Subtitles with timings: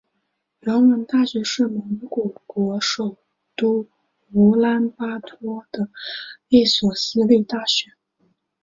[0.61, 3.17] 人文大学是蒙古国首
[3.55, 3.87] 都
[4.31, 5.89] 乌兰巴托的
[6.47, 7.91] 一所私立大学。